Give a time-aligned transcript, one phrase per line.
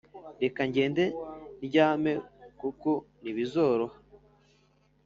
[0.43, 1.03] Reka njyende
[1.65, 2.11] ryame
[2.59, 2.89] kuko
[3.21, 3.97] ntibizoroha